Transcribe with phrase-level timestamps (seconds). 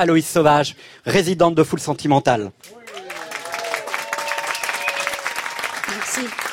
[0.00, 2.52] Aloïs Sauvage, résidente de Foule Sentimentale.
[5.90, 6.49] Merci.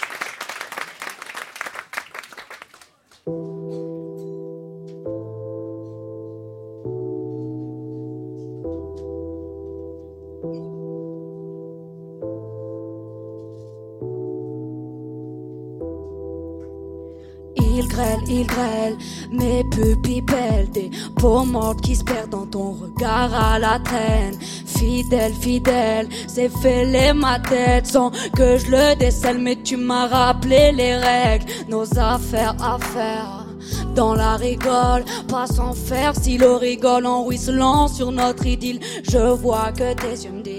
[17.80, 18.98] Il grêle, il grêle,
[19.32, 24.36] mes pupilles belles, des peaux mortes qui se perdent dans ton regard à la traîne.
[24.66, 30.72] Fidèle, fidèle, c'est fêlé ma tête sans que je le décèle, mais tu m'as rappelé
[30.72, 33.46] les règles, nos affaires à faire.
[33.94, 38.80] Dans la rigole, pas sans faire si le rigole en ruisselant sur notre idylle.
[39.04, 40.57] Je vois que tes yeux me disent,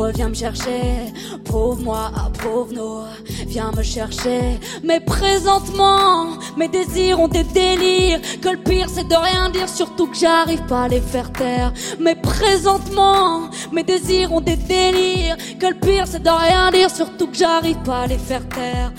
[0.00, 1.12] reviens me chercher,
[1.44, 3.02] prouve-moi, approuve-nous,
[3.46, 4.58] viens me chercher.
[4.82, 10.06] Mais présentement, mes désirs ont des délires, que le pire c'est de rien dire, surtout
[10.06, 11.72] que j'arrive pas à les faire taire.
[12.00, 17.26] Mais présentement, mes désirs ont des délires, que le pire c'est de rien dire, surtout
[17.28, 18.92] que j'arrive pas à les faire taire.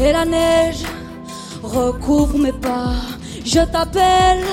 [0.00, 0.84] Et la neige
[1.62, 2.94] recouvre mes pas.
[3.44, 4.44] Je t'appelle,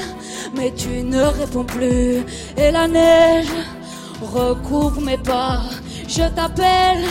[0.55, 2.25] mais tu ne réponds plus.
[2.57, 3.47] Et la neige
[4.21, 5.61] recouvre mes pas.
[6.13, 7.05] Je t'appelle,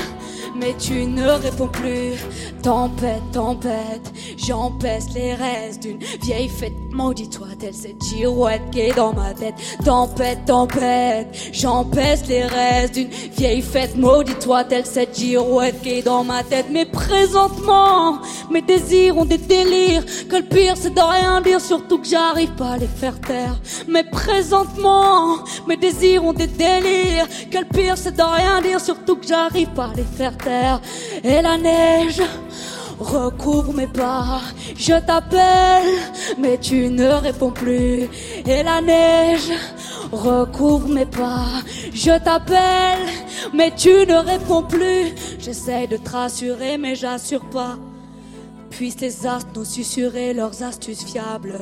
[0.56, 2.14] mais tu ne réponds plus.
[2.62, 6.72] Tempête, tempête, j'empêche les restes d'une vieille fête.
[6.92, 9.54] Maudit-toi, telle cette girouette qui est dans ma tête.
[9.84, 13.96] Tempête, tempête, j'empêche les restes d'une vieille fête.
[13.96, 16.66] Maudit-toi, telle cette girouette qui est dans ma tête.
[16.70, 18.18] Mais présentement,
[18.50, 20.04] mes désirs ont des délires.
[20.28, 23.58] Que le pire c'est de rien dire, surtout que j'arrive pas à les faire taire.
[23.88, 27.26] Mais présentement, mes désirs ont des délires.
[27.50, 31.42] Que le pire c'est de rien dire, surtout que j'arrive pas à les faire Et
[31.42, 32.22] la neige
[32.98, 34.40] recouvre mes pas.
[34.76, 35.88] Je t'appelle,
[36.38, 38.08] mais tu ne réponds plus.
[38.46, 39.50] Et la neige
[40.12, 41.46] recouvre mes pas.
[41.92, 43.06] Je t'appelle,
[43.52, 45.14] mais tu ne réponds plus.
[45.38, 47.76] J'essaie de te rassurer, mais j'assure pas.
[48.70, 51.58] Puissent les astres nous susurrer leurs astuces fiables.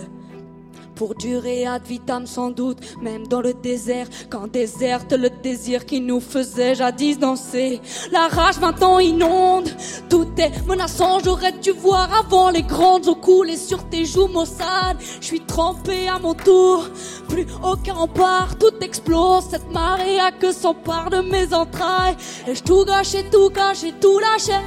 [0.98, 6.00] Pour durer ad vitam sans doute, même dans le désert, quand déserte le désir qui
[6.00, 7.80] nous faisait jadis danser.
[8.10, 9.70] La rage maintenant inonde,
[10.10, 14.96] tout est menaçant, j'aurais dû voir avant les grandes eaux couler sur tes joues maussades.
[15.20, 16.88] Je suis trempé à mon tour,
[17.28, 22.16] plus aucun rempart, tout explose, cette marée a que s'empare de mes entrailles.
[22.48, 23.52] Et je tout gâche et tout
[23.84, 24.58] et tout lâché?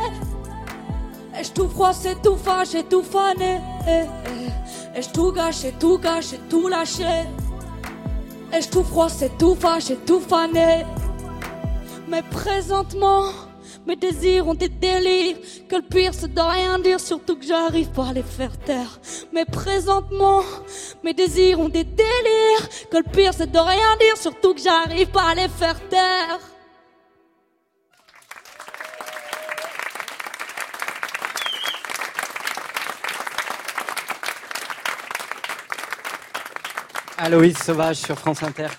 [1.38, 3.60] Et je tout froissé, tout fâché, tout fané?
[4.96, 7.26] Et je tout gâché, tout gâché, tout lâché.
[8.54, 10.86] Et je tout froissé, tout fâché, tout fané.
[12.10, 13.24] Mais présentement,
[13.88, 15.38] mes désirs ont des délires.
[15.70, 19.00] Que le pire c'est de rien dire, surtout que j'arrive pas à les faire taire.
[19.32, 20.42] Mais présentement,
[21.04, 22.70] mes désirs ont des délires.
[22.92, 26.40] Que le pire c'est de rien dire, surtout que j'arrive pas à les faire taire.
[37.24, 38.70] Aloïs Sauvage sur France Inter.